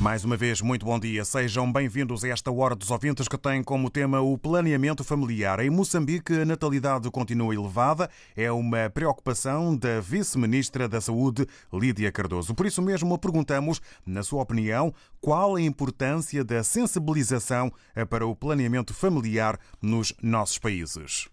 [0.00, 1.24] Mais uma vez, muito bom dia.
[1.24, 5.58] Sejam bem-vindos a esta Hora dos Ouvintes que tem como tema o planeamento familiar.
[5.60, 8.10] Em Moçambique, a natalidade continua elevada.
[8.36, 12.54] É uma preocupação da Vice-Ministra da Saúde, Lídia Cardoso.
[12.54, 17.72] Por isso mesmo, perguntamos, na sua opinião, qual a importância da sensibilização
[18.10, 21.26] para o planeamento familiar nos nossos países.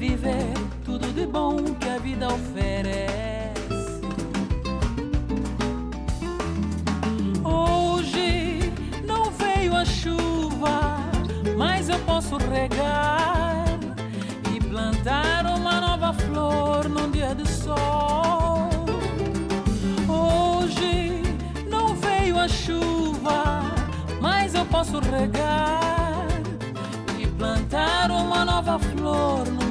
[0.00, 3.10] Viver tudo de bom que a vida oferece.
[7.44, 8.72] Hoje
[9.04, 10.96] não veio a chuva,
[11.54, 13.66] mas eu posso regar
[14.54, 18.70] e plantar uma nova flor num dia de sol.
[20.08, 21.22] Hoje
[21.68, 23.60] não veio a chuva,
[24.18, 25.90] mas eu posso regar
[27.40, 29.69] plantar uma nova flor no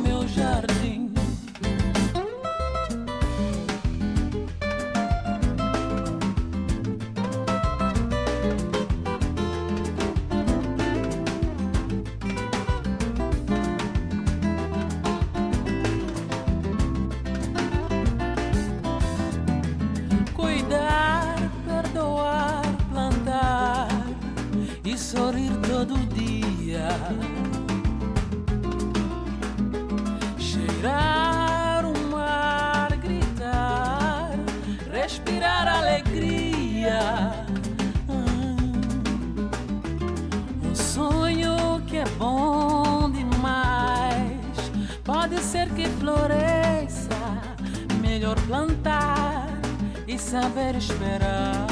[48.30, 49.48] melhor plantar
[50.08, 51.68] e saber esperar.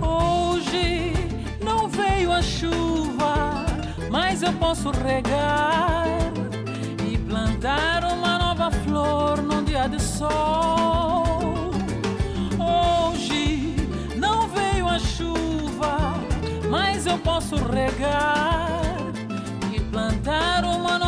[0.00, 1.12] Hoje
[1.64, 3.64] não veio a chuva,
[4.10, 6.06] mas eu posso regar
[7.10, 11.72] e plantar uma nova flor num dia de sol.
[12.58, 13.74] Hoje
[14.16, 16.14] não veio a chuva,
[16.70, 18.80] mas eu posso regar
[19.72, 21.01] e plantar uma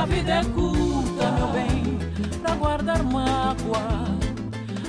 [0.00, 1.98] A vida é curta, meu bem,
[2.40, 4.06] pra guardar mágoa.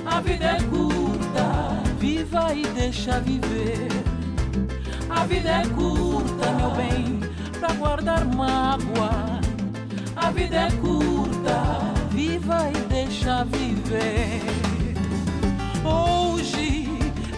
[0.05, 3.89] A vida é curta, viva e deixa viver.
[5.09, 7.19] A vida é curta, meu bem,
[7.59, 9.41] pra guardar mágoa.
[10.15, 11.59] A vida é curta,
[12.09, 14.41] viva e deixa viver.
[15.83, 16.87] Hoje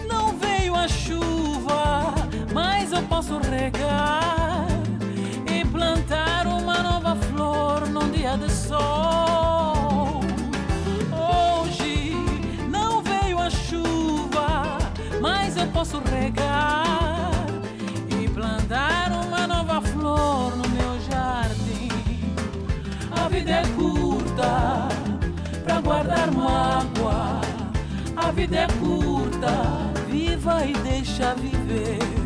[0.08, 2.14] não veio a chuva,
[2.52, 4.43] mas eu posso regar
[8.38, 10.20] de sol.
[11.12, 12.12] Hoje
[12.68, 14.78] não veio a chuva,
[15.20, 17.30] mas eu posso regar
[18.20, 21.88] e plantar uma nova flor no meu jardim.
[23.12, 24.88] A vida é curta
[25.64, 27.40] pra guardar mágoa.
[28.16, 32.23] A vida é curta, viva e deixa viver.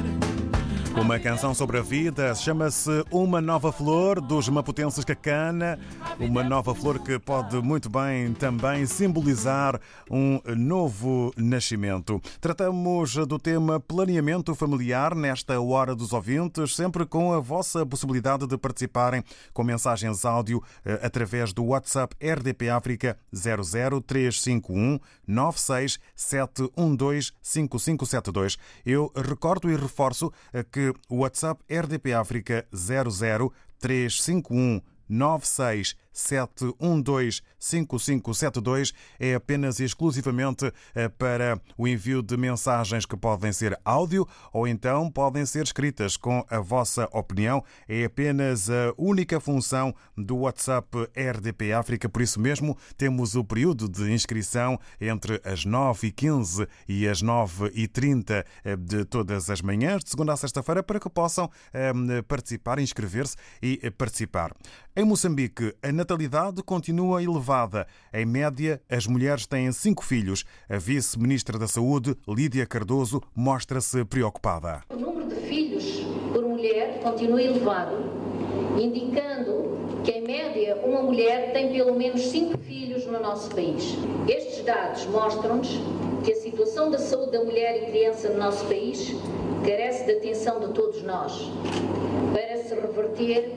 [1.00, 5.78] Uma canção sobre a vida chama-se Uma Nova Flor dos Maputenses Cacana.
[6.18, 9.80] Uma nova flor que pode muito bem também simbolizar
[10.10, 12.20] um novo nascimento.
[12.40, 18.58] Tratamos do tema planeamento familiar nesta Hora dos Ouvintes, sempre com a vossa possibilidade de
[18.58, 19.22] participarem
[19.52, 28.58] com mensagens áudio eh, através do WhatsApp RDP África 00351 96712 5572.
[28.84, 39.84] Eu recordo e reforço eh, que WhatsApp RDP África 00351 96 7125572 é apenas e
[39.84, 45.62] exclusivamente eh, para o envio de mensagens que podem ser áudio ou então podem ser
[45.64, 47.62] escritas com a vossa opinião.
[47.88, 53.88] É apenas a única função do WhatsApp RDP África, por isso mesmo temos o período
[53.88, 60.32] de inscrição entre as 9h15 e as 9h30 eh, de todas as manhãs, de segunda
[60.32, 61.92] a sexta-feira, para que possam eh,
[62.26, 64.52] participar, inscrever-se e participar.
[64.96, 67.87] Em Moçambique, a natalidade continua elevada.
[68.14, 70.43] Em média, as mulheres têm cinco filhos.
[70.66, 74.81] A vice-ministra da Saúde, Lídia Cardoso, mostra-se preocupada.
[74.88, 77.96] O número de filhos por mulher continua elevado,
[78.78, 83.99] indicando que, em média, uma mulher tem pelo menos cinco filhos no nosso país.
[84.26, 85.78] Estes dados mostram-nos
[86.25, 89.14] que a situação da saúde da mulher e criança no nosso país
[89.62, 91.50] carece de atenção de todos nós
[92.32, 93.52] para se reverter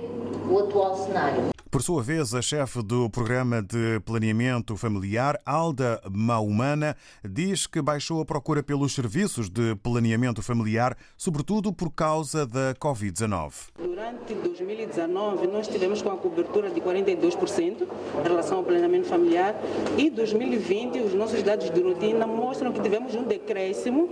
[0.50, 1.61] o atual cenário.
[1.72, 8.20] Por sua vez, a chefe do Programa de Planeamento Familiar, Alda Maumana, diz que baixou
[8.20, 13.70] a procura pelos serviços de planeamento familiar, sobretudo por causa da Covid-19.
[13.80, 17.88] Durante 2019, nós tivemos com a cobertura de 42%
[18.20, 19.56] em relação ao planeamento familiar
[19.98, 24.10] e 2020, os nossos dados de rotina mostram que tivemos um decréscimo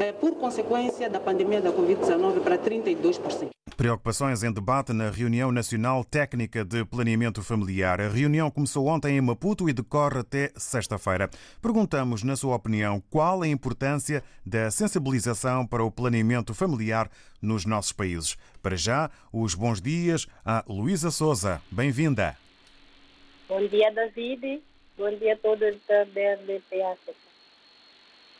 [0.00, 3.52] eh, por consequência da pandemia da Covid-19 para 32%.
[3.82, 8.00] Preocupações em debate na Reunião Nacional Técnica de Planeamento Familiar.
[8.00, 11.28] A reunião começou ontem em Maputo e decorre até sexta-feira.
[11.60, 17.10] Perguntamos, na sua opinião, qual a importância da sensibilização para o planeamento familiar
[17.42, 18.36] nos nossos países.
[18.62, 21.60] Para já, os bons dias a Luísa Souza.
[21.68, 22.36] Bem-vinda.
[23.48, 24.62] Bom dia, David.
[24.96, 27.18] Bom dia a todos da BRDP África.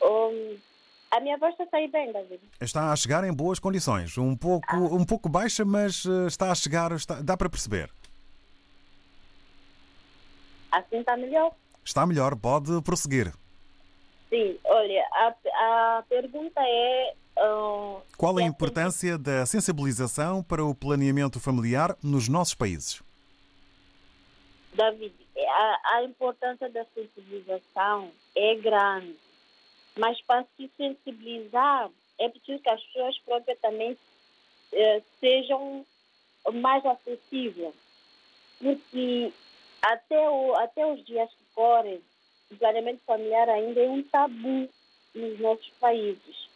[0.03, 0.55] Um,
[1.13, 2.41] a minha voz está a sair bem, David.
[2.59, 4.17] Está a chegar em boas condições.
[4.17, 4.77] Um pouco, ah.
[4.77, 7.91] um pouco baixa, mas eh, está a chegar, está, dá para perceber.
[10.71, 11.51] Assim está melhor?
[11.85, 13.31] Está melhor, pode prosseguir.
[14.27, 17.13] Sim, olha, a, a pergunta é.
[17.37, 23.03] Uh, Qual a importância da sensibilização para o planeamento familiar nos nossos países?
[24.73, 29.15] David, a, a importância da sensibilização é grande
[29.97, 33.97] mas para se sensibilizar, é preciso que as pessoas próprias também
[34.71, 35.85] eh, sejam
[36.53, 37.73] mais acessíveis.
[38.59, 39.31] Porque
[39.81, 42.01] até, o, até os dias que correm,
[42.51, 44.69] o planeamento familiar ainda é um tabu
[45.13, 46.47] nos nossos países.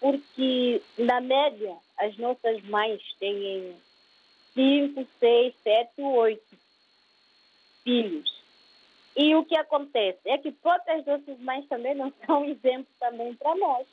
[0.00, 3.74] Porque, na média, as nossas mães têm
[4.54, 6.42] 5, 6, 7, 8
[7.82, 8.43] filhos.
[9.16, 13.54] E o que acontece é que próprias nossas mães também não são exemplo também para
[13.54, 13.86] nós.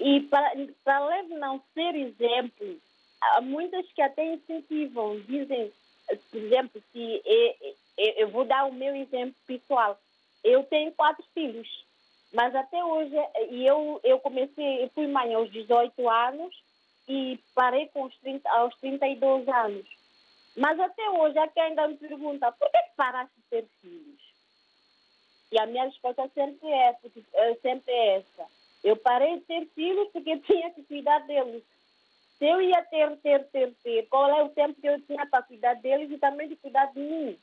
[0.00, 0.52] E para,
[0.86, 2.76] além de não ser exemplo,
[3.20, 5.72] há muitas que até incentivam, dizem,
[6.30, 7.22] por exemplo, se
[7.96, 9.98] eu, eu vou dar o meu exemplo pessoal.
[10.42, 11.84] Eu tenho quatro filhos,
[12.32, 13.14] mas até hoje,
[13.50, 16.54] e eu, eu comecei, eu fui mãe aos 18 anos
[17.08, 19.86] e parei com os 30, aos 32 anos.
[20.56, 24.34] Mas até hoje há quem ainda me pergunta, por que paraste de ter filhos?
[25.50, 28.46] E a minha resposta sempre é, essa, é sempre é essa.
[28.82, 31.62] Eu parei de ter filhos porque tinha que cuidar deles.
[32.38, 35.42] Se eu ia ter, ter, ter, ter, qual é o tempo que eu tinha para
[35.42, 37.38] cuidar deles e também de cuidar de mim?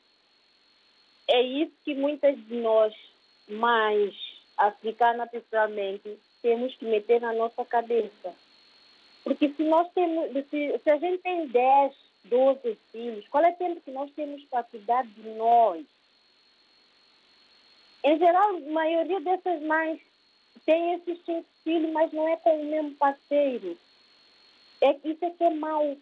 [1.28, 2.94] É isso que muitas de nós,
[3.48, 4.14] mais
[4.56, 8.34] africanas pessoalmente, temos que meter na nossa cabeça.
[9.24, 13.56] Porque se nós temos, se, se a gente tem 10, 12 filhos, qual é o
[13.56, 15.84] tempo que nós temos para cuidar de nós?
[18.04, 20.00] Em geral, a maioria dessas mães
[20.64, 23.76] tem esses cinco filhos, mas não é com o mesmo parceiro.
[24.80, 25.96] É, isso é que é mau.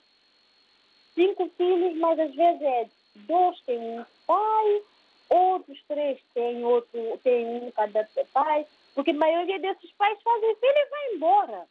[1.14, 4.82] Cinco filhos, mas às vezes é dois têm um pai,
[5.28, 10.72] outros três têm outro, tem um cada pai, porque a maioria desses pais fazem filho
[10.76, 11.66] e vai embora.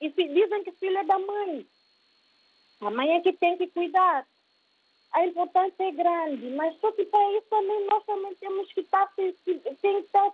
[0.00, 1.66] E dizem que filho é da mãe.
[2.80, 4.26] A mãe é que tem que cuidar
[5.12, 9.06] a importância é grande, mas só que para isso também nós também temos que estar
[9.14, 10.30] tem que, estar,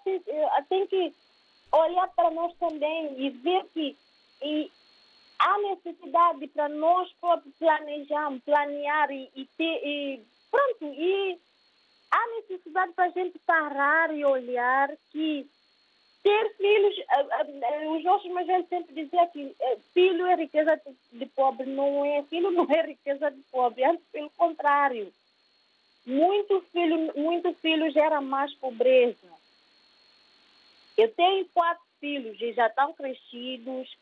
[0.69, 1.15] tem que
[1.73, 3.97] olhar para nós também e ver que
[4.43, 4.71] e
[5.39, 9.81] há necessidade para nós próprios planejar, planear e, e ter.
[9.83, 11.39] E, pronto, e
[12.11, 15.49] há necessidade para a gente parar e olhar que
[16.27, 16.95] ter filhos,
[17.97, 20.81] os nossos mais velhos sempre diziam que eh, filho é riqueza
[21.13, 25.13] de pobre, não é, filho não é riqueza de pobre, antes pelo contrário.
[26.05, 29.29] Muito filho, muito filho gera mais pobreza.
[30.99, 33.97] Eu tenho quatro filhos e já estão crescidos,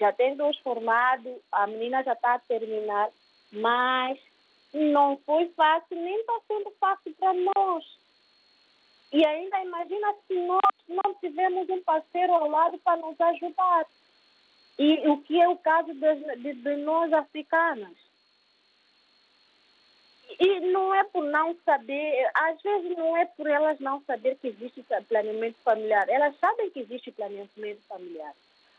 [0.00, 3.10] já tem dois formados, a menina já está a terminar,
[3.52, 4.18] mas
[4.72, 8.01] não foi fácil, nem está sendo fácil para nós.
[9.12, 13.86] E ainda imagina se nós não tivermos um parceiro ao lado para nos ajudar.
[14.78, 17.92] E o que é o caso de, de, de nós africanas.
[20.40, 24.48] E não é por não saber, às vezes não é por elas não saber que
[24.48, 26.08] existe planeamento familiar.
[26.08, 28.34] Elas sabem que existe planeamento familiar.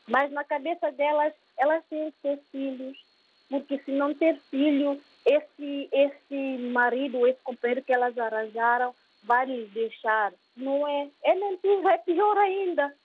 [0.08, 2.98] Mas na cabeça delas, elas têm que ter filhos,
[3.50, 9.70] porque se não ter filho, esse, esse marido, esse companheiro que elas arranjaram, vai lhes
[9.72, 10.34] deixar.
[10.56, 11.10] Não é?
[11.24, 12.96] É mentira, é pior ainda.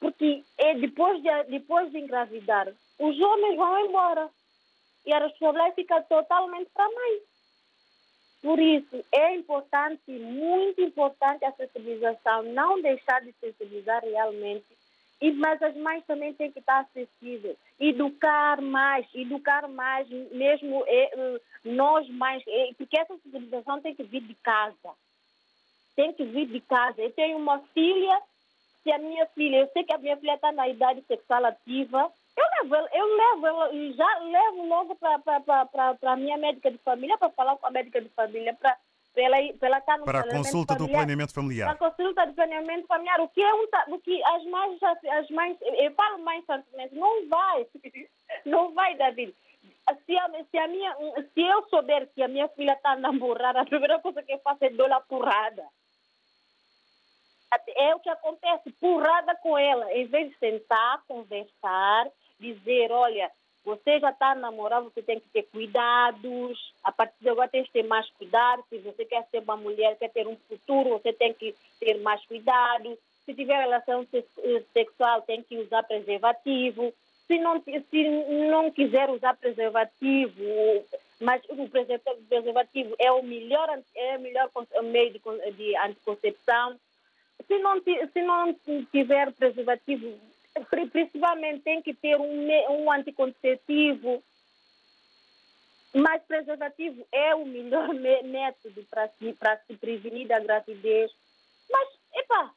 [0.00, 4.30] Porque é depois, de, depois de engravidar, os homens vão embora.
[5.04, 7.20] E a responsabilidade fica totalmente para a mãe.
[8.42, 14.78] Por isso, é importante, muito importante a sensibilização, não deixar de sensibilizar realmente
[15.20, 17.56] e, mas as mães também têm que estar acessíveis.
[17.80, 24.22] Educar mais, educar mais, mesmo é, nós mais, é, porque essa sensibilização tem que vir
[24.22, 24.90] de casa.
[25.98, 27.02] Tem que vir de casa.
[27.02, 28.22] Eu tenho uma filha,
[28.84, 32.08] se a minha filha, eu sei que a minha filha está na idade sexual ativa,
[32.36, 37.56] eu levo, eu levo, já levo logo para a minha médica de família, para falar
[37.56, 38.76] com a médica de família, para
[39.58, 41.76] pela estar no para a consulta familiar, do planeamento familiar.
[41.76, 43.20] Para a consulta do planeamento familiar.
[43.20, 47.28] O que é um, o que as mães, as mães, eu falo mães simplesmente, não
[47.28, 47.66] vai,
[48.46, 49.34] não vai, David.
[50.06, 50.94] Se a, se a minha,
[51.34, 54.64] se eu souber que a minha filha está namorada, a primeira coisa que eu faço
[54.64, 55.64] é dar a porrada.
[57.76, 59.92] É o que acontece, porrada com ela.
[59.92, 63.30] Em vez de sentar, conversar, dizer, olha,
[63.64, 66.72] você já está a namorar, você tem que ter cuidados.
[66.82, 68.64] A partir de agora tem que ter mais cuidado.
[68.68, 72.24] Se você quer ser uma mulher, quer ter um futuro, você tem que ter mais
[72.26, 72.98] cuidado.
[73.24, 74.06] Se tiver relação
[74.72, 76.94] sexual, tem que usar preservativo.
[77.26, 78.04] Se não, se
[78.48, 80.42] não quiser usar preservativo,
[81.20, 84.50] mas o preservativo é o melhor, é o melhor
[84.84, 85.20] meio de,
[85.52, 86.80] de anticoncepção.
[87.46, 88.54] Se não, se não
[88.92, 90.18] tiver preservativo,
[90.90, 94.22] principalmente tem que ter um, um anticonceptivo,
[95.94, 101.10] mas preservativo é o melhor método para se, para se prevenir da gravidez.
[101.70, 102.54] Mas, epa,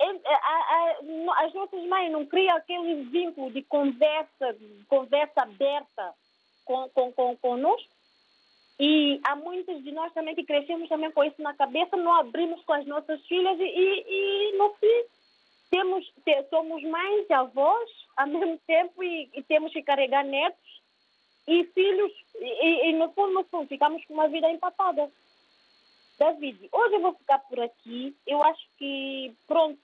[0.00, 0.96] é, é,
[1.44, 4.56] as nossas mães não criam aquele vínculo de conversa,
[4.88, 6.14] conversa aberta
[6.64, 7.97] com, com, com, conosco.
[8.80, 12.62] E há muitos de nós também que crescemos também com isso na cabeça, não abrimos
[12.64, 15.04] com as nossas filhas e, e, e no fim
[15.70, 16.12] temos,
[16.48, 20.82] somos mães e avós ao mesmo tempo e, e temos que carregar netos
[21.46, 25.10] e filhos e, e, no fundo, no fundo, ficamos com uma vida empatada.
[26.18, 28.14] David, hoje eu vou ficar por aqui.
[28.26, 29.78] Eu acho que, pronto,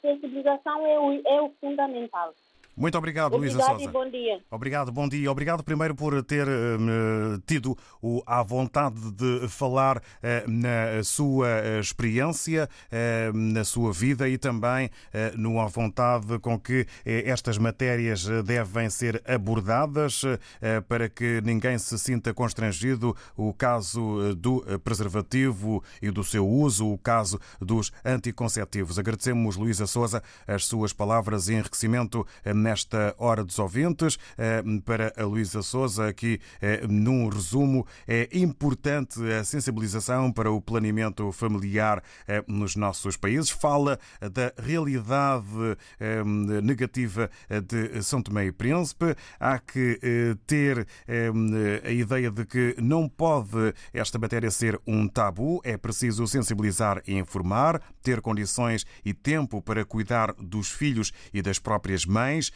[0.00, 2.34] sensibilização é o, é o fundamental.
[2.76, 3.90] Muito obrigado, Luísa Souza.
[3.90, 4.40] bom dia.
[4.50, 5.30] Obrigado, bom dia.
[5.30, 10.02] Obrigado primeiro por ter uh, tido o, a vontade de falar uh,
[10.50, 14.90] na sua experiência, uh, na sua vida e também
[15.36, 20.22] no vontade com que estas matérias devem ser abordadas
[20.88, 23.16] para que ninguém se sinta constrangido.
[23.36, 28.98] O caso do preservativo e do seu uso, o caso dos anticonceptivos.
[28.98, 32.26] Agradecemos, Luísa Souza, as suas palavras e enriquecimento
[32.64, 34.18] nesta Hora dos Ouvintes.
[34.38, 40.62] Eh, para a Luísa Souza, aqui eh, num resumo, é importante a sensibilização para o
[40.62, 43.50] planeamento familiar eh, nos nossos países.
[43.50, 45.44] Fala da realidade
[46.62, 47.30] negativa
[47.68, 49.14] de São Tomé e Príncipe.
[49.38, 49.98] Há que
[50.46, 50.86] ter
[51.84, 55.60] a ideia de que não pode esta matéria ser um tabu.
[55.64, 61.58] É preciso sensibilizar e informar, ter condições e tempo para cuidar dos filhos e das
[61.58, 62.52] próprias mães,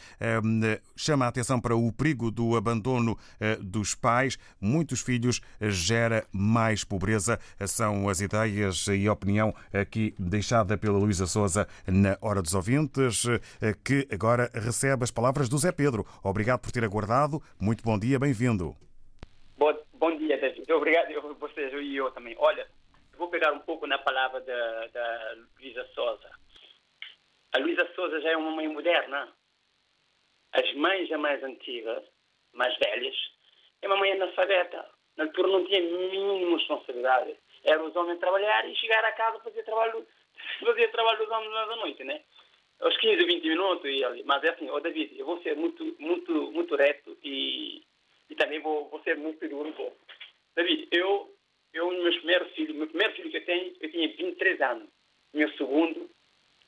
[0.95, 4.37] chama a atenção para o perigo do abandono eh, dos pais.
[4.59, 7.39] Muitos filhos eh, gera mais pobreza.
[7.67, 13.25] São as ideias e a opinião aqui deixada pela Luísa Souza na Hora dos Ouvintes,
[13.61, 16.05] eh, que agora recebe as palavras do Zé Pedro.
[16.23, 17.41] Obrigado por ter aguardado.
[17.59, 18.75] Muito bom dia, bem-vindo.
[19.57, 20.71] Bom, bom dia, David.
[20.71, 22.35] Obrigado, eu, vocês e eu também.
[22.39, 22.67] Olha,
[23.17, 26.29] vou pegar um pouco na palavra da, da Luísa Souza.
[27.53, 29.27] A Luísa Souza já é uma mãe moderna
[30.53, 32.03] as mães mais antigas,
[32.53, 33.15] mais velhas,
[33.81, 34.89] é uma mãe analfabeta.
[35.17, 37.35] Na altura não tinha mínima responsabilidade.
[37.63, 40.07] Era os homens trabalhar e chegar a casa fazer trabalho,
[40.65, 42.21] fazer trabalho dos homens da noite, né?
[42.79, 44.23] Aos 15, 20 minutos e ali.
[44.23, 47.83] Mas é assim, ô David, eu vou ser muito, muito, muito reto e,
[48.29, 49.97] e também vou, vou ser muito duro um pouco.
[50.55, 51.35] David, eu,
[51.73, 54.89] eu, meus primeiros filhos, meu primeiro filho que eu tenho, eu tinha 23 anos.
[55.33, 56.09] Meu segundo,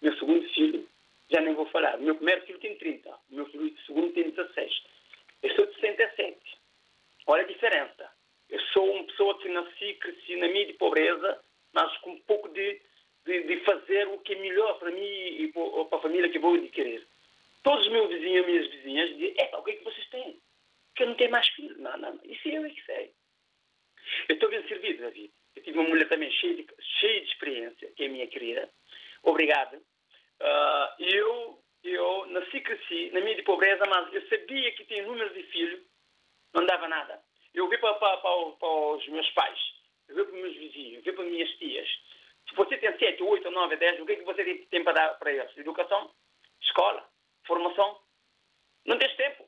[0.02, 0.88] meu segundo filho,
[1.32, 1.98] já nem vou falar.
[1.98, 4.84] Meu primeiro filho tem 30, meu filho segundo tem 16.
[5.44, 6.38] Eu sou de 67.
[7.28, 8.12] Olha a diferença.
[8.50, 11.42] Eu sou uma pessoa que nasci, cresci na mídia de pobreza,
[11.74, 12.82] mas com um pouco de,
[13.26, 16.56] de, de, fazer o que é melhor para mim e para a família que vou
[16.56, 17.08] adquirir.
[17.64, 20.42] Todos os meus vizinhos e minhas vizinhas dizem, é, o que é que vocês têm?
[20.96, 21.78] Que eu não tenho mais filhos.
[21.78, 22.22] Não, não, não.
[22.26, 23.14] Isso eu é que sei.
[24.28, 25.32] Eu estou bem servido, David.
[25.56, 26.68] Eu tive uma mulher também cheia de,
[27.00, 28.70] cheia de experiência, que é a minha querida.
[29.24, 29.82] Obrigado.
[32.52, 35.82] Nasci cresci na mídia de pobreza, mas eu sabia que tinha número de filhos,
[36.54, 37.22] não dava nada.
[37.54, 39.58] Eu vi para, para, para, para os meus pais,
[40.10, 41.88] eu vi para os meus vizinhos, eu vi para as minhas tias.
[42.50, 45.20] Se você tem 7, 8, 9, 10, o que é que você tem para dar
[45.20, 45.58] para eles?
[45.58, 46.12] Educação?
[46.62, 47.08] Escola?
[47.48, 48.02] Formação?
[48.86, 49.48] Não tens tempo.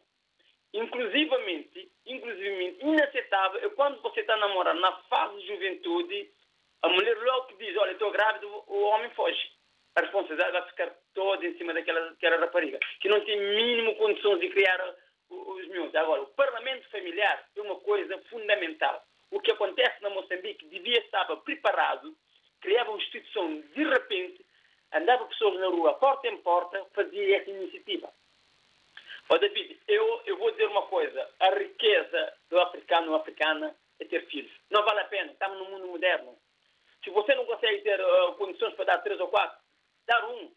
[0.74, 6.31] Inclusivamente, inclusivamente, inaceitável é quando você está namorando na fase de juventude,
[6.81, 9.51] a mulher logo que diz, olha, estou grávida, o homem foge.
[9.95, 14.39] A responsabilidade vai ficar toda em cima daquela, daquela rapariga, que não tem mínimo condições
[14.39, 14.79] de criar
[15.29, 15.95] os miúdos.
[15.95, 19.03] Agora, o parlamento familiar é uma coisa fundamental.
[19.31, 22.15] O que acontece na Moçambique devia estar preparado,
[22.62, 24.45] criava uma instituição de repente,
[24.91, 28.12] andava pessoas na rua, porta em porta, fazia essa iniciativa.
[29.29, 33.75] Ó oh, David, eu, eu vou dizer uma coisa, a riqueza do africano ou africana
[34.00, 34.51] é ter filhos.
[34.69, 36.38] Não vale a pena, estamos num mundo moderno.
[37.03, 39.62] Se você não consegue ter uh, condições para dar três ou quatro,
[40.05, 40.51] dar um.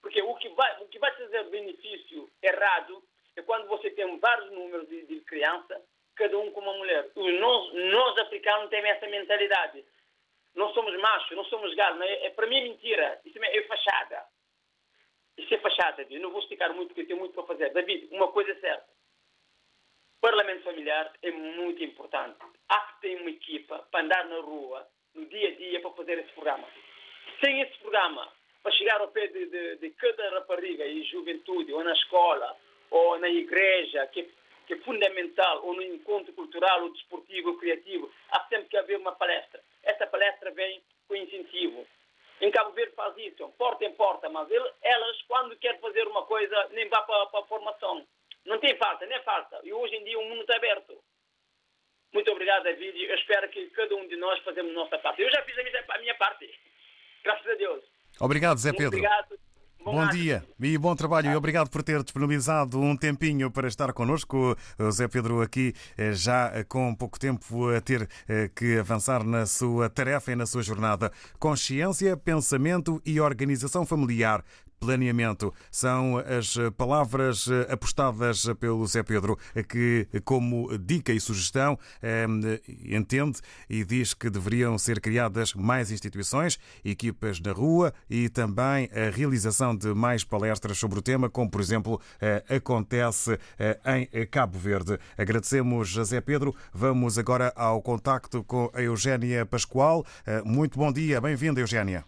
[0.00, 3.02] Porque o que vai, o que vai trazer benefício errado
[3.36, 5.80] é quando você tem vários números de, de criança,
[6.16, 7.10] cada um com uma mulher.
[7.14, 9.84] Os nós, nós africanos temos essa mentalidade.
[10.54, 12.02] Não somos machos, não somos galo.
[12.02, 13.20] É, é, para mim é mentira.
[13.24, 14.26] Isso é, é fachada.
[15.38, 16.20] Isso é fachada, David.
[16.20, 17.70] Não vou explicar muito, porque eu tenho muito para fazer.
[17.70, 18.92] David, uma coisa é certa.
[20.18, 22.38] O parlamento familiar é muito importante.
[22.68, 26.18] Há que ter uma equipa para andar na rua, no dia a dia, para fazer
[26.18, 26.68] esse programa.
[27.42, 28.30] Sem esse programa,
[28.62, 32.56] para chegar ao pé de, de, de cada rapariga e juventude, ou na escola,
[32.90, 34.28] ou na igreja, que,
[34.66, 38.98] que é fundamental, ou no encontro cultural, ou desportivo, ou criativo, há sempre que haver
[38.98, 39.60] uma palestra.
[39.82, 41.86] Essa palestra vem com incentivo.
[42.40, 44.48] Em Cabo Verde faz isso, porta em porta, mas
[44.82, 48.06] elas, quando querem fazer uma coisa, nem vá para, para a formação.
[48.44, 49.60] Não tem falta, nem falta.
[49.62, 51.00] E hoje em dia o mundo está aberto.
[52.12, 53.02] Muito obrigado, David.
[53.02, 55.22] Eu espero que cada um de nós fazemos a nossa parte.
[55.22, 56.52] Eu já fiz a minha parte.
[57.22, 57.91] Graças a Deus.
[58.20, 58.98] Obrigado, Zé Pedro.
[58.98, 59.42] Obrigado.
[59.84, 63.92] Bom, bom dia e bom trabalho e obrigado por ter disponibilizado um tempinho para estar
[63.92, 64.56] connosco.
[64.78, 69.44] O Zé Pedro aqui eh, já com pouco tempo a ter eh, que avançar na
[69.44, 71.10] sua tarefa e na sua jornada.
[71.36, 74.44] Consciência, pensamento e organização familiar
[74.82, 75.54] planeamento.
[75.70, 81.78] São as palavras apostadas pelo Zé Pedro, que, como dica e sugestão,
[82.84, 83.38] entende
[83.70, 89.76] e diz que deveriam ser criadas mais instituições, equipas na rua e também a realização
[89.76, 92.00] de mais palestras sobre o tema, como, por exemplo,
[92.48, 93.38] acontece
[93.86, 94.98] em Cabo Verde.
[95.16, 96.54] Agradecemos a Zé Pedro.
[96.74, 100.04] Vamos agora ao contacto com a Eugénia Pascoal.
[100.44, 102.04] Muito bom dia, bem-vinda, Eugénia.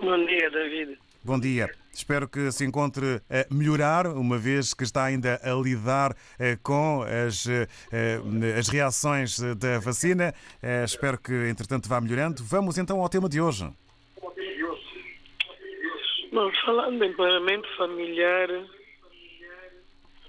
[0.00, 0.98] Bom dia, David.
[1.26, 1.68] Bom dia.
[1.92, 7.02] Espero que se encontre a melhorar, uma vez que está ainda a lidar eh, com
[7.02, 7.66] as, eh,
[8.56, 10.32] as reações da vacina.
[10.62, 12.44] Eh, espero que, entretanto, vá melhorando.
[12.44, 13.64] Vamos então ao tema de hoje.
[16.30, 18.48] Bom, falando em planeamento familiar,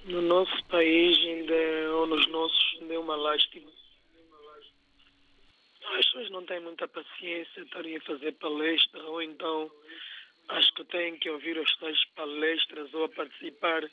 [0.05, 3.69] no nosso país ainda, ou nos nossos, ainda é uma lástima.
[5.91, 9.69] As pessoas não têm muita paciência, estarem a fazer palestra ou então
[10.49, 13.83] acho que têm que ouvir as tais palestras ou a participar,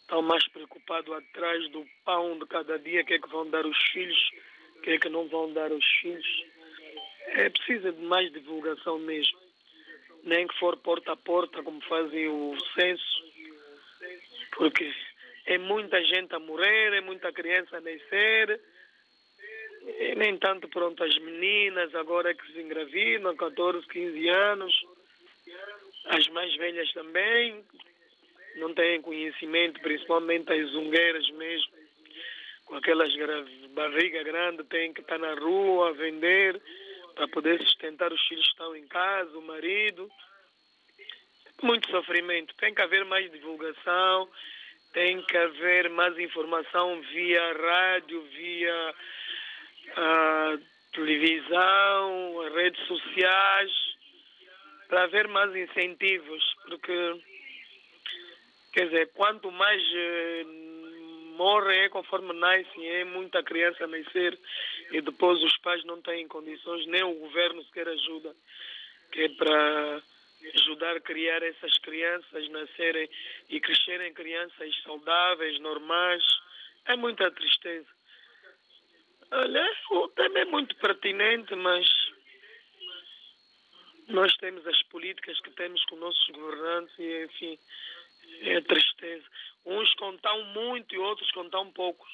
[0.00, 3.78] estão mais preocupados atrás do pão de cada dia, que é que vão dar os
[3.90, 4.30] filhos,
[4.82, 6.44] que é que não vão dar os filhos.
[7.26, 9.38] É preciso de mais divulgação mesmo.
[10.24, 13.24] Nem que for porta a porta, como fazem o censo,
[14.56, 14.92] porque
[15.46, 18.60] é muita gente a morrer, é muita criança a nascer.
[20.00, 24.97] E nem tanto, pronto, as meninas agora que se engravidam, 14, 15 anos
[26.06, 27.64] as mais velhas também
[28.56, 31.72] não têm conhecimento, principalmente as zungueiras mesmo,
[32.64, 33.14] com aquelas
[33.70, 36.60] barriga grande, têm que estar na rua a vender
[37.14, 40.10] para poder sustentar os filhos que estão em casa, o marido.
[41.62, 42.54] muito sofrimento.
[42.56, 44.28] Tem que haver mais divulgação,
[44.92, 48.94] tem que haver mais informação via rádio, via
[49.90, 53.87] uh, televisão, redes sociais,
[54.88, 57.22] para haver mais incentivos, porque
[58.72, 59.82] quer dizer, quanto mais
[61.36, 64.38] morrem é conforme nascem, é muita criança nascer
[64.90, 68.34] e depois os pais não têm condições, nem o governo sequer ajuda,
[69.12, 70.02] que é para
[70.54, 73.08] ajudar a criar essas crianças, nascerem
[73.48, 76.22] e crescerem crianças saudáveis, normais.
[76.86, 77.88] É muita tristeza.
[79.30, 81.86] Olha, o tema é muito pertinente, mas
[84.08, 87.58] nós temos as políticas que temos com nossos governantes e, enfim,
[88.42, 89.24] é tristeza.
[89.66, 92.10] Uns contam muito e outros contam poucos.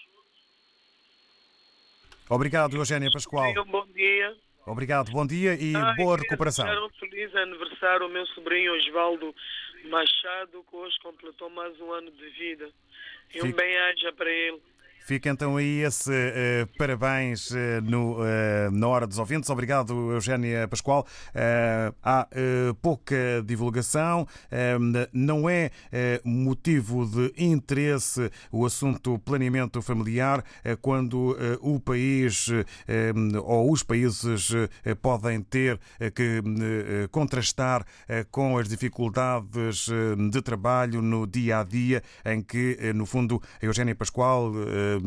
[2.29, 3.51] Obrigado, Eugénia Pascoal.
[3.51, 4.37] Um bom dia.
[4.67, 6.67] Obrigado, bom dia e ah, boa recuperação.
[6.87, 9.35] Um feliz aniversário ao meu sobrinho Osvaldo
[9.85, 12.71] Machado, que hoje completou mais um ano de vida.
[13.35, 14.63] E um bem-aja para ele.
[15.05, 19.51] Fica então aí esse uh, parabéns uh, no, uh, na hora dos ouvintes.
[19.51, 21.07] Obrigado, Eugénia Pascoal.
[22.03, 22.27] há
[22.81, 24.27] pouca divulgação,
[25.13, 25.71] não é
[26.25, 30.43] motivo de interesse o assunto planeamento familiar
[30.81, 32.49] quando o país
[33.45, 34.53] ou os países
[35.03, 35.79] podem ter
[36.15, 36.43] que
[37.11, 37.85] contrastar
[38.31, 39.89] com as dificuldades
[40.31, 44.53] de trabalho no dia a dia, em que, no fundo, a Eugénia Pascoal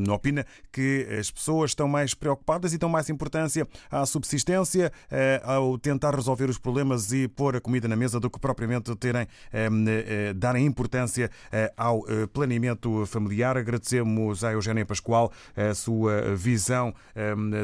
[0.10, 5.78] opina que as pessoas estão mais preocupadas e dão mais importância à subsistência, eh, ao
[5.78, 9.70] tentar resolver os problemas e pôr a comida na mesa do que propriamente terem, eh,
[9.88, 11.30] eh, darem importância
[11.76, 13.58] ao planeamento familiar.
[13.58, 16.94] Agradecemos à Eugénia Pascoal a sua visão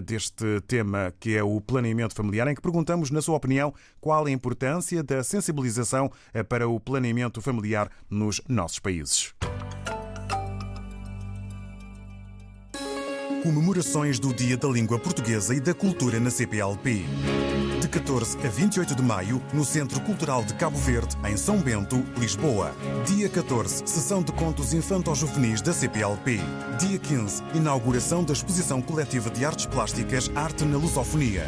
[0.04, 4.32] deste tema que é o planeamento familiar, em que perguntamos, na sua opinião, qual a
[4.32, 6.12] importância da sensibilização
[6.50, 9.34] para o planeamento familiar nos nossos países.
[13.44, 17.04] Comemorações do Dia da Língua Portuguesa e da Cultura na CPLP.
[17.82, 22.06] De 14 a 28 de maio, no Centro Cultural de Cabo Verde, em São Bento,
[22.18, 22.74] Lisboa.
[23.06, 26.40] Dia 14, sessão de contos infanto-juvenis da CPLP.
[26.80, 31.46] Dia 15, inauguração da exposição coletiva de artes plásticas Arte na Lusofonia.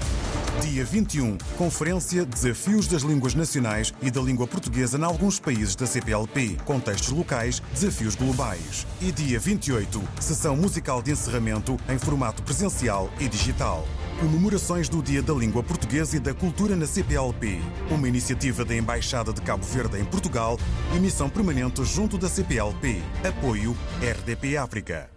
[0.61, 5.85] Dia 21, Conferência Desafios das Línguas Nacionais e da Língua Portuguesa em alguns países da
[5.85, 8.87] CPLP, contextos locais, desafios globais.
[9.01, 13.85] E dia 28, Sessão Musical de Encerramento em formato presencial e digital.
[14.19, 17.59] Comemorações do Dia da Língua Portuguesa e da Cultura na CPLP.
[17.91, 20.57] Uma iniciativa da Embaixada de Cabo Verde em Portugal
[20.95, 23.01] e missão permanente junto da CPLP.
[23.27, 25.14] Apoio RDP África.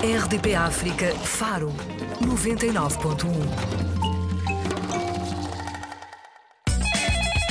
[0.00, 1.74] RDP África Faro
[2.22, 3.32] 99.1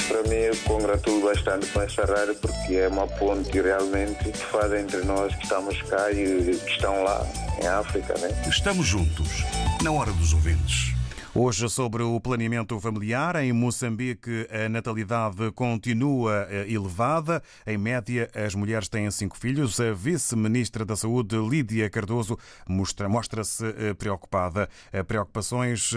[0.08, 4.72] Para mim, eu congratulo bastante com essa rádio porque é uma ponte realmente que faz
[4.72, 7.28] entre nós que estamos cá e que estão lá
[7.62, 8.18] em África.
[8.18, 8.30] Né?
[8.48, 9.44] Estamos juntos,
[9.84, 10.97] na hora dos ouvintes.
[11.40, 17.44] Hoje, sobre o planeamento familiar, em Moçambique, a natalidade continua eh, elevada.
[17.64, 19.80] Em média, as mulheres têm cinco filhos.
[19.80, 24.68] A vice-ministra da Saúde, Lídia Cardoso, mostra-se eh, preocupada.
[24.92, 25.92] Eh, preocupações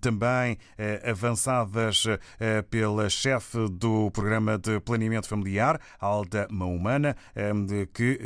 [0.00, 0.56] também
[1.04, 2.04] avançadas
[2.70, 7.16] pela chefe do programa de planeamento familiar, Alda Maumana,
[7.92, 8.18] que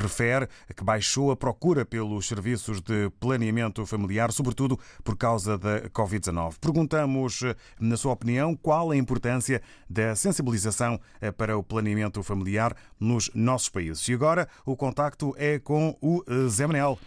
[0.00, 5.88] refere que baixou a procura pelos serviços de planeamento familiar, sobretudo por causa causa da
[5.88, 6.60] Covid-19.
[6.60, 7.40] Perguntamos,
[7.80, 13.70] na sua opinião, qual a importância da sensibilização eh, para o planeamento familiar nos nossos
[13.70, 14.06] países.
[14.08, 16.98] E agora o contacto é com o eh, Zé Manel.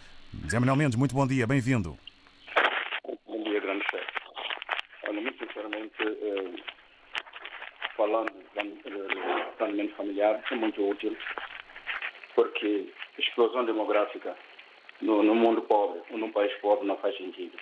[0.50, 1.96] Zé Manel Mendes, muito bom dia, bem-vindo.
[3.26, 4.12] Bom dia, grande chefe.
[5.08, 6.62] Olha, muito sinceramente, eh,
[7.96, 11.16] falando de planeamento familiar é muito útil,
[12.34, 14.34] porque explosão demográfica
[15.00, 17.56] no, no mundo pobre ou num país pobre não faz sentido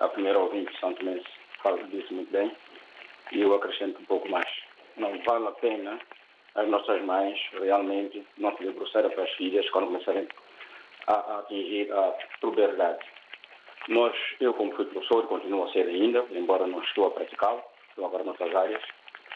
[0.00, 1.26] a primeira ouvinte, Santo Mendes,
[1.90, 2.50] disse muito bem,
[3.32, 4.48] e eu acrescento um pouco mais.
[4.96, 5.98] Não vale a pena
[6.54, 10.26] as nossas mães realmente não se debruçarem para as filhas quando começarem
[11.06, 12.98] a, a atingir a puberdade.
[13.88, 18.04] Nós, eu como fui professor, continuo a ser ainda, embora não estou a praticá-lo, estou
[18.04, 18.82] agora noutras áreas,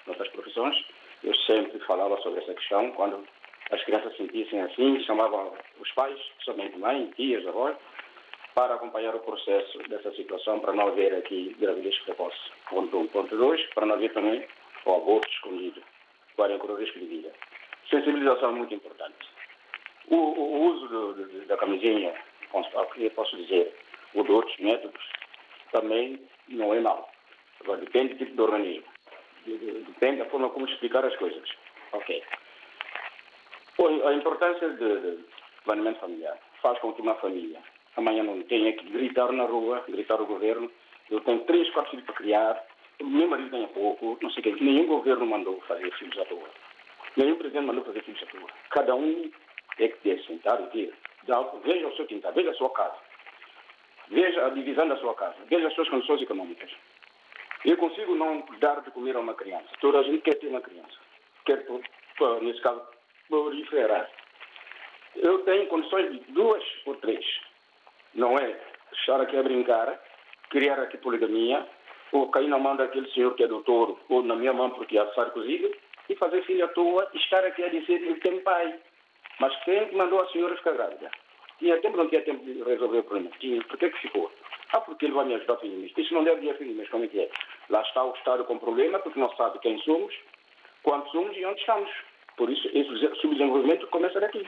[0.06, 0.76] noutras profissões,
[1.22, 3.24] eu sempre falava sobre essa questão, quando
[3.70, 7.76] as crianças sentissem assim, chamavam os pais, somente mãe, tias, avós,
[8.54, 12.38] para acompanhar o processo dessa situação, para não haver aqui gravidez precoce.
[12.70, 13.00] Ponto 1.
[13.00, 13.06] Um.
[13.08, 14.46] Ponto 2, para não haver também
[14.84, 15.82] o aborto escondido,
[16.36, 17.32] para correr risco de vida.
[17.90, 19.26] Sensibilização é muito importante.
[20.08, 22.14] O, o uso do, do, da camisinha,
[23.10, 23.74] posso dizer,
[24.14, 25.02] o de outros métodos,
[25.72, 27.10] também não é mau.
[30.54, 31.48] vamos explicar as coisas.
[31.92, 32.22] Ok.
[34.06, 35.24] A importância de, de
[35.64, 37.60] planeamento familiar faz com que uma família
[37.96, 40.70] amanhã não tenha que gritar na rua, gritar ao governo.
[41.10, 42.64] Eu tenho três, quatro filhos para criar,
[43.00, 44.64] o meu marido ganha pouco, não sei o.
[44.64, 46.48] Nenhum governo mandou fazer filhos à toa.
[47.16, 48.48] Nenhum presidente mandou fazer filhos à toa.
[48.70, 49.30] Cada um
[49.78, 50.94] é que deve sentar e ter.
[51.64, 52.96] Veja o seu quintal, veja a sua casa.
[54.08, 55.36] Veja a divisão da sua casa.
[55.48, 56.70] Veja as suas condições econômicas.
[57.64, 59.68] Eu consigo não dar de comer a uma criança.
[59.80, 60.98] Toda a gente quer ter uma criança.
[61.46, 61.64] Quer,
[62.42, 62.82] nesse caso,
[63.28, 64.10] proliferar.
[65.16, 67.24] Eu tenho condições de duas ou três.
[68.14, 68.56] Não é
[68.92, 70.00] estar aqui a brincar,
[70.50, 71.66] criar aqui poligamia,
[72.12, 75.04] ou cair na mão daquele senhor que é doutor, ou na minha mão porque é
[75.04, 75.74] cozido,
[76.08, 78.78] e fazer filha à toa estar aqui a dizer que tem pai.
[79.40, 81.10] Mas quem mandou a senhora ficar grávida?
[81.58, 83.30] Tinha tempo não tinha tempo de resolver o problema?
[83.40, 83.62] Tinha.
[83.64, 84.30] Por que que ficou?
[84.72, 87.20] Ah, porque ele vai me ajudar, filho Isso não deve ir, filho como é que
[87.20, 87.30] é?
[87.70, 90.14] Lá está o Estado com problema, porque não sabe quem somos,
[90.82, 91.90] quantos somos e onde estamos.
[92.36, 94.46] Por isso, esse subdesenvolvimento começa daqui.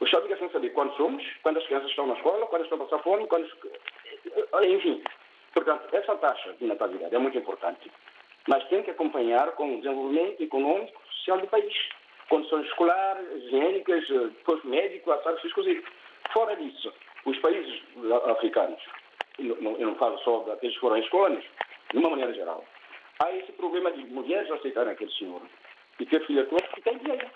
[0.00, 2.84] O Estado quer saber quantos somos, quando as crianças estão na escola, quando estão a
[2.84, 3.48] passar fome, quando...
[4.62, 5.02] Enfim.
[5.52, 7.90] Portanto, essa taxa de natalidade é muito importante,
[8.46, 11.74] mas tem que acompanhar com o desenvolvimento econômico e social do país.
[12.28, 14.04] Condições escolares, higiênicas,
[14.44, 15.82] posto médico, assado, coisas.
[16.32, 16.92] Fora disso,
[17.24, 17.82] os países
[18.26, 18.80] africanos,
[19.38, 21.44] eu não falo só daqueles que foram escolhidos,
[21.90, 22.64] de uma maneira geral,
[23.18, 25.40] há esse problema de mulheres aceitarem aquele senhor
[25.98, 27.26] e ter filha toda que tem dinheiro.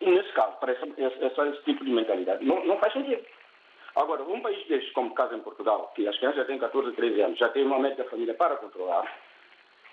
[0.00, 3.24] E nesse caso, para essa, essa, esse tipo de mentalidade, não, não faz sentido.
[3.96, 7.20] Agora, um país deste, como caso em Portugal, que as crianças já têm 14, 13
[7.20, 9.12] anos, já tem uma média família para controlar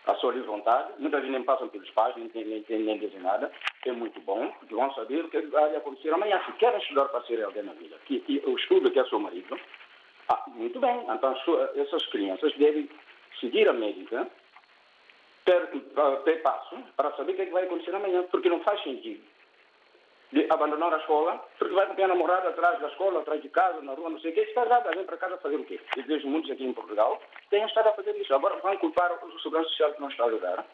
[0.05, 3.19] a sua livre vontade, muitas vezes nem passam pelos pais, nem, nem, nem, nem dizem
[3.19, 3.51] nada,
[3.83, 6.39] é muito bom, porque vão saber o que vai acontecer amanhã.
[6.45, 9.19] Se querem estudar para ser alguém na vida, que, e o estudo que é seu
[9.19, 9.59] marido,
[10.29, 11.35] ah, muito bem, então
[11.75, 12.87] essas crianças devem
[13.39, 14.27] seguir a médica,
[15.45, 15.67] ter,
[16.25, 19.23] ter passo, para saber o que, é que vai acontecer amanhã, porque não faz sentido
[20.31, 23.81] de abandonar a escola, porque vai com a namorada atrás da escola, atrás de casa,
[23.81, 25.79] na rua, não sei o quê, está grávida, vem para casa fazer o quê?
[25.95, 28.33] E vejo muitos aqui em Portugal têm estado a fazer isso.
[28.33, 30.65] Agora vão culpar o segurança social que não está a ajudar.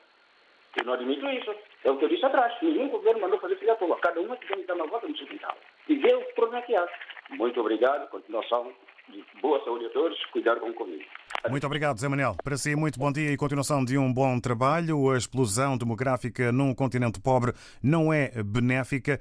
[0.77, 1.53] Eu não admito isso.
[1.83, 2.55] É o que eu disse atrás.
[2.61, 3.99] Nenhum governo mandou fazer filha toa.
[3.99, 5.55] Cada um é que tem que dar uma volta no seu quintal.
[5.87, 6.87] E ver o problema que há.
[7.31, 8.09] Muito obrigado.
[8.09, 8.73] Continuação
[9.09, 10.25] de boa saúde a todos.
[10.27, 11.05] Cuidar com o.
[11.49, 12.35] Muito obrigado, Zé Manel.
[12.43, 15.09] Para si, muito bom dia e continuação de um bom trabalho.
[15.09, 17.51] A explosão demográfica num continente pobre
[17.81, 19.19] não é benéfica.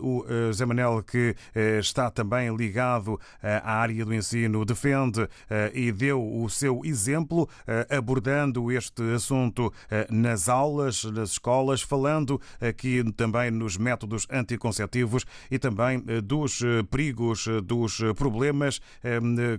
[0.00, 5.28] O eh, Zé Manel, que eh, está também ligado eh, à área do ensino, defende
[5.74, 7.48] e deu o seu exemplo
[7.90, 9.72] abordando este assunto
[10.10, 17.98] nas aulas, nas escolas, falando aqui também nos métodos anticonceptivos e também dos perigos, dos
[18.16, 18.80] problemas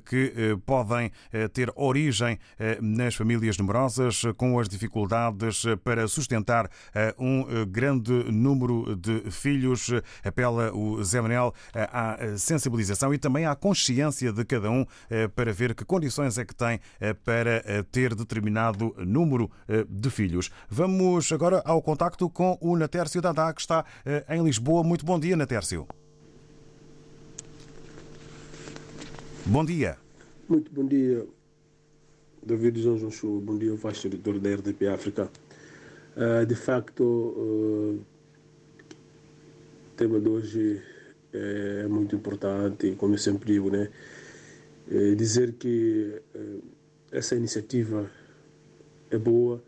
[0.06, 1.12] que podem
[1.54, 8.12] ter origem eh, nas famílias numerosas, com as dificuldades eh, para sustentar eh, um grande
[8.32, 9.91] número de filhos.
[10.23, 14.86] Apela o Zé Manel à sensibilização e também à consciência de cada um
[15.36, 16.80] para ver que condições é que tem
[17.23, 19.49] para ter determinado número
[19.88, 20.49] de filhos.
[20.69, 23.84] Vamos agora ao contacto com o Natércio Dadá, que está
[24.30, 24.84] em Lisboa.
[24.84, 25.88] Muito bom dia, Natércio.
[29.45, 29.97] Bom dia.
[30.47, 31.38] Muito bom dia.
[32.45, 35.30] David João bom dia, vasto editor da RDP África.
[36.15, 37.99] Uh, de facto, uh,
[39.88, 40.82] o tema de hoje
[41.34, 43.89] é muito importante, como eu sempre digo, né?
[44.89, 46.63] É dizer que uh,
[47.12, 48.10] essa iniciativa
[49.12, 49.62] é boa,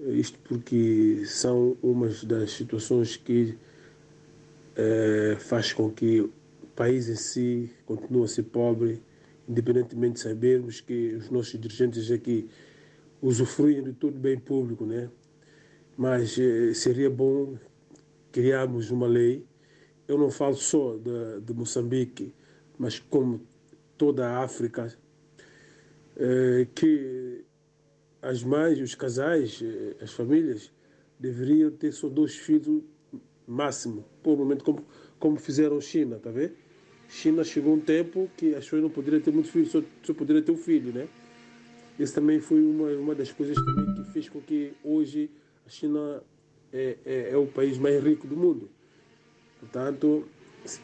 [0.00, 3.56] isto porque são umas das situações que
[5.40, 6.32] faz com que o
[6.74, 9.02] país em si continue a ser pobre,
[9.50, 12.48] independentemente de sabermos que os nossos dirigentes aqui
[13.20, 15.10] usufruem de todo bem público, né?
[15.96, 17.58] Mas eh, seria bom
[18.30, 19.44] criarmos uma lei.
[20.06, 22.32] Eu não falo só de, de Moçambique,
[22.78, 23.40] mas como
[23.98, 24.96] toda a África,
[26.16, 27.44] eh, que
[28.22, 30.72] as mães, os casais, eh, as famílias
[31.18, 32.84] deveriam ter só dois filhos
[33.46, 34.84] máximo, por momento, como,
[35.18, 36.54] como fizeram China, tá vendo?
[37.10, 40.44] China chegou um tempo que as pessoas não poderiam ter muitos filhos, só, só poderiam
[40.44, 41.08] ter um filho, né?
[41.98, 45.28] Isso também foi uma, uma das coisas também que fez com que hoje
[45.66, 46.22] a China
[46.72, 48.70] é, é, é o país mais rico do mundo.
[49.58, 50.26] Portanto,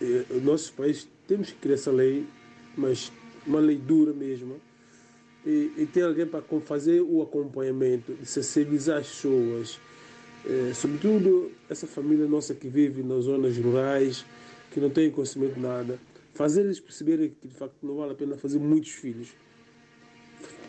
[0.01, 2.27] é, o nosso país temos que criar essa lei,
[2.77, 3.13] mas
[3.47, 4.61] uma lei dura mesmo,
[5.47, 9.79] e, e ter alguém para fazer o acompanhamento, sensibilizar as pessoas,
[10.45, 14.27] é, sobretudo essa família nossa que vive nas zonas rurais,
[14.73, 15.99] que não tem conhecimento nada,
[16.37, 19.29] fazer eles perceberem que de facto não vale a pena fazer muitos filhos.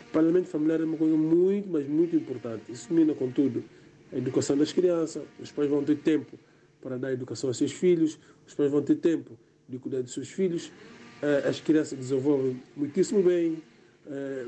[0.08, 2.72] O parlamento familiar é uma coisa muito, mas muito importante.
[2.72, 3.62] Isso mina com tudo.
[4.10, 6.38] a educação das crianças, os pais vão ter tempo
[6.80, 10.30] para dar educação aos seus filhos, os pais vão ter tempo de cuidar dos seus
[10.30, 10.72] filhos,
[11.20, 13.62] eh, as crianças desenvolvem muitíssimo bem,
[14.10, 14.46] eh,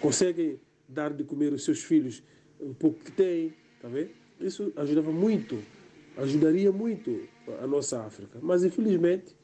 [0.00, 2.22] conseguem dar de comer aos seus filhos
[2.60, 4.10] um pouco que têm, tá vendo?
[4.40, 5.58] Isso ajudava muito,
[6.16, 7.28] ajudaria muito
[7.60, 8.38] a nossa África.
[8.40, 9.34] Mas infelizmente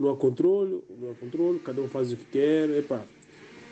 [0.00, 3.04] não há controle, não há controle, cada um faz o que quer, epá,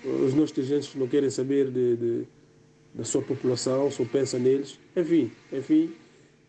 [0.05, 2.25] os nossos dirigentes não querem saber de, de,
[2.95, 5.91] da sua população, só pensam neles, enfim, enfim.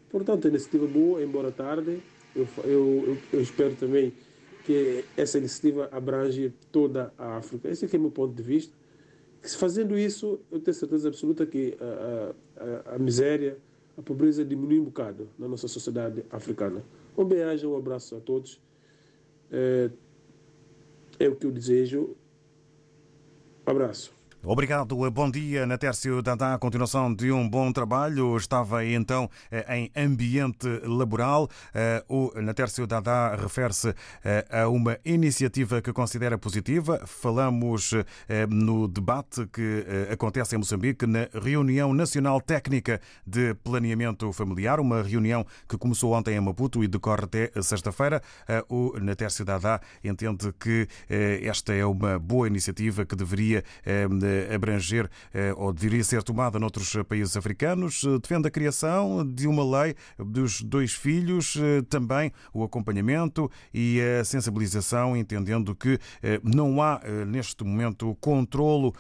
[0.10, 2.02] Portanto, a iniciativa boa, embora tarde,
[2.36, 4.12] eu, eu, eu espero também
[4.65, 7.70] que essa iniciativa abrange toda a África.
[7.70, 8.76] Esse é, é o meu ponto de vista.
[9.42, 12.34] Que, fazendo isso, eu tenho certeza absoluta que a,
[12.92, 13.58] a, a miséria,
[13.98, 16.84] a pobreza diminui um bocado na nossa sociedade africana.
[17.18, 18.60] Um beijo, um abraço a todos.
[19.51, 19.89] É,
[21.19, 22.15] é o que eu desejo.
[23.65, 24.18] Abraço.
[24.41, 26.54] Obrigado, bom dia, Natércio Dadá.
[26.54, 28.38] A continuação de um bom trabalho.
[28.38, 29.30] Estava então
[29.67, 31.49] em ambiente laboral.
[31.73, 37.02] Eh, o Natércio Dadá refere-se eh, a uma iniciativa que considera positiva.
[37.06, 37.93] Falamos
[38.30, 45.04] eh, no debate que acontece em Moçambique na Reunião Nacional Técnica de Planeamento Familiar, uma
[45.04, 48.21] reunião que começou ontem em Maputo e decorre até sexta-feira.
[48.69, 50.88] O Natércio Dadá entende que
[51.43, 53.63] esta é uma boa iniciativa que deveria
[54.54, 58.04] abranger eh, ou deveria ser tomada noutros países africanos.
[58.04, 64.00] Eh, defende a criação de uma lei dos dois filhos, eh, também o acompanhamento e
[64.02, 66.00] a sensibilização, entendendo que
[66.44, 68.94] não há neste momento controlo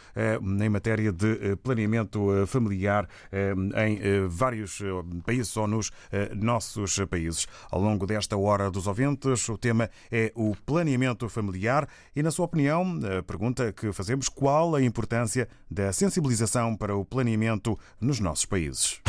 [0.61, 4.81] em matéria de planeamento familiar em vários
[5.25, 5.91] países ou nos
[6.35, 7.47] nossos países.
[7.71, 12.45] Ao longo desta hora dos ouvintes, o tema é o planeamento familiar e, na sua
[12.45, 18.19] opinião, a pergunta que fazemos, qual a importância importância da sensibilização para o planeamento nos
[18.19, 19.01] nossos países.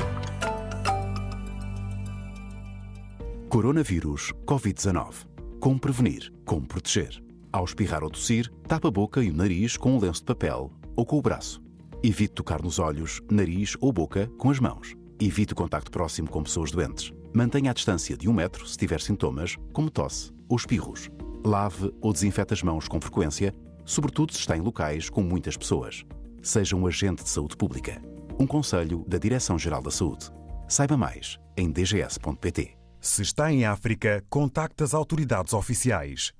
[3.48, 5.28] Coronavírus Covid-19.
[5.60, 6.32] Como prevenir?
[6.44, 7.22] Como proteger?
[7.52, 10.72] Ao espirrar ou tossir, tapa a boca e o nariz com um lenço de papel
[10.96, 11.62] ou com o braço.
[12.02, 14.94] Evite tocar nos olhos, nariz ou boca com as mãos.
[15.20, 17.12] Evite o contacto próximo com pessoas doentes.
[17.34, 21.08] Mantenha a distância de um metro se tiver sintomas, como tosse ou espirros.
[21.44, 23.54] Lave ou desinfete as mãos com frequência
[23.90, 26.04] sobretudo se está em locais com muitas pessoas.
[26.40, 28.00] Seja um agente de saúde pública.
[28.38, 30.30] Um conselho da Direção-Geral da Saúde.
[30.68, 32.78] Saiba mais em dgs.pt.
[33.00, 36.32] Se está em África, contacte as autoridades oficiais.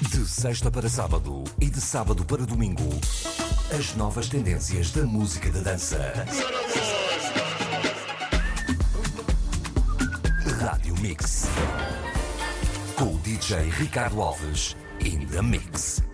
[0.00, 2.88] De sexta para sábado e de sábado para domingo,
[3.76, 6.14] as novas tendências da música da dança.
[10.60, 11.44] Rádio Mix.
[12.96, 16.07] Com o DJ Ricardo Alves in the Mix.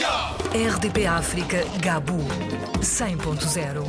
[0.00, 2.16] RDP África Gabu
[2.80, 3.84] 100.0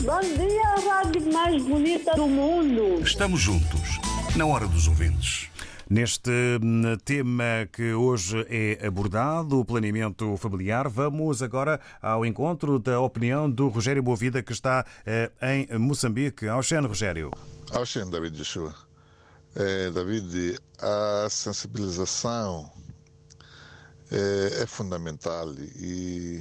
[0.00, 3.02] Bom dia, a rádio mais bonita do mundo.
[3.02, 4.00] Estamos juntos,
[4.36, 5.50] na hora dos ouvintes.
[5.90, 6.30] Neste
[6.62, 13.50] hum, tema que hoje é abordado, o planeamento familiar, vamos agora ao encontro da opinião
[13.50, 16.48] do Rogério Boavida, que está eh, em Moçambique.
[16.48, 17.30] Auxene, Rogério.
[17.70, 18.87] Auxene, David Joshua.
[19.60, 22.70] É, David, a sensibilização
[24.08, 26.40] é, é fundamental e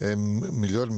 [0.00, 0.88] é melhor